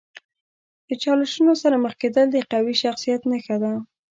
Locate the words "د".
0.87-0.89, 2.31-2.37